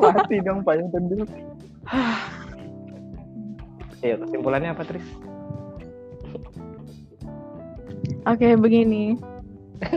[0.00, 1.28] Pasti dong payung teduh.
[4.00, 5.04] ya kesimpulannya apa Tris
[8.22, 9.18] Oke, begini.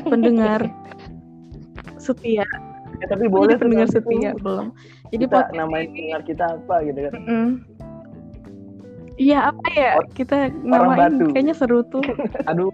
[0.04, 0.66] Pendengar
[2.02, 2.46] setia.
[2.96, 4.72] Ya, tapi boleh Jadi pendengar setia belum.
[5.12, 7.14] Jadi Kita podcast namain ini- pendengar kita apa gitu kan.
[7.22, 7.48] Mm-mm.
[9.16, 11.26] Iya apa ya kita Orang namain batu.
[11.32, 12.04] kayaknya seru tuh.
[12.52, 12.68] aduh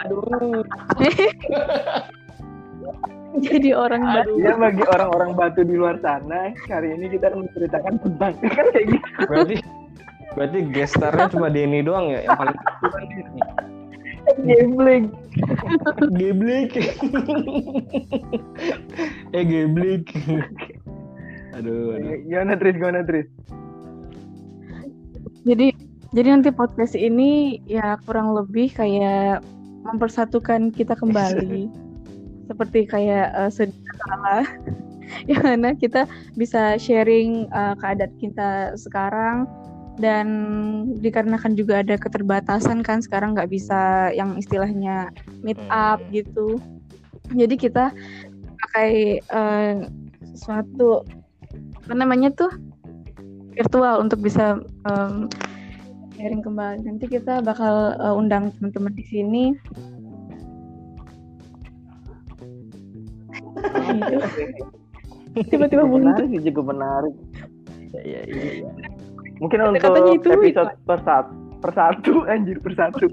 [0.00, 0.64] aduh
[3.44, 4.38] Jadi orang batu.
[4.38, 8.86] Ya bagi orang-orang batu di luar sana, hari ini kita akan menceritakan tentang kan kayak
[8.94, 9.08] gitu.
[9.26, 9.56] berarti
[10.34, 13.04] berarti gestarnya cuma Denny doang ya yang paling kan
[14.44, 15.12] Gambling.
[16.16, 16.72] Geblek.
[19.36, 20.06] eh geblek.
[21.54, 22.16] Aduh, aduh.
[22.26, 22.74] Gimana Tris?
[22.76, 23.28] Gimana Tris?
[25.44, 25.76] Jadi
[26.14, 29.44] jadi nanti podcast ini ya kurang lebih kayak
[29.84, 31.68] mempersatukan kita kembali.
[32.48, 34.44] Seperti kayak uh, sedia kala
[35.30, 39.48] yang mana kita bisa sharing uh, keadaan kita sekarang
[39.98, 40.26] dan
[40.98, 45.14] dikarenakan juga ada keterbatasan kan sekarang nggak bisa yang istilahnya
[45.46, 46.10] meet up Hmm.
[46.10, 46.58] gitu.
[47.30, 47.94] Jadi kita
[48.68, 49.86] pakai uh,
[50.34, 51.06] suatu
[51.84, 52.50] apa namanya tuh
[53.54, 54.58] virtual untuk bisa
[54.90, 55.30] um,
[56.18, 56.82] sharing kembali.
[56.82, 59.44] Nanti kita bakal uh, undang teman-teman di sini.
[65.50, 67.14] Tiba-tiba menarik sih, cukup menarik.
[67.94, 68.70] Iya, iya, iya.
[69.42, 73.06] Mungkin Kata-katanya untuk itu, episode per satu, per satu anjir per satu.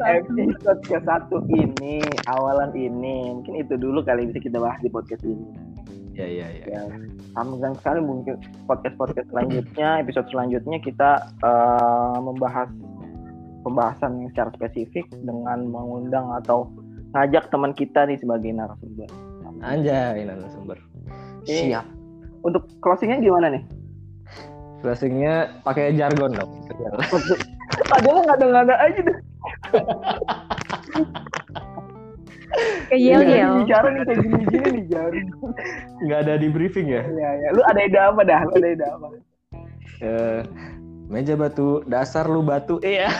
[0.00, 3.36] episode ke satu ini awalan ini.
[3.36, 5.46] Mungkin itu dulu kali bisa kita bahas di podcast ini.
[6.16, 6.46] Iya, iya.
[6.66, 6.80] ya.
[7.36, 10.02] Sambung sekali mungkin podcast podcast selanjutnya.
[10.02, 11.10] Episode selanjutnya kita
[11.44, 12.68] eh, membahas
[13.62, 16.72] pembahasan yang secara spesifik dengan mengundang atau
[17.12, 19.29] ngajak teman kita nih sebagai narasumber
[19.60, 20.78] Anjay, narasumber.
[21.44, 21.80] Iya.
[21.80, 21.86] Siap.
[22.40, 23.60] untuk closingnya gimana nih
[24.80, 26.48] Closingnya pakai jargon dong.
[27.92, 29.16] padahal nggak ada nggak ada aja deh
[32.88, 33.50] Kayak yel yel.
[33.62, 35.26] bicara nih kayak gini gini nih jarum
[36.00, 37.02] Nggak ada di briefing ya?
[37.06, 39.06] ya ya lu ada ide apa dah lu ada ide apa
[40.00, 40.40] Eh,
[41.06, 42.80] meja batu, dasar lu batu.
[42.80, 43.12] Iya.